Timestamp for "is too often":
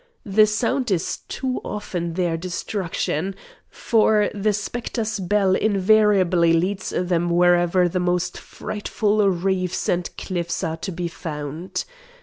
0.89-2.15